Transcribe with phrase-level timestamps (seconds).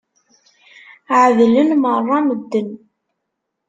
[1.21, 2.69] Ɛedlen meṛṛa medden.